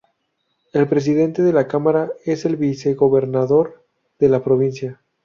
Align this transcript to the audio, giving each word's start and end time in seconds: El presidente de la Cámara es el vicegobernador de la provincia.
El 0.73 0.87
presidente 0.89 1.43
de 1.43 1.53
la 1.53 1.67
Cámara 1.67 2.11
es 2.25 2.45
el 2.45 2.55
vicegobernador 2.55 3.85
de 4.17 4.29
la 4.29 4.43
provincia. 4.43 4.99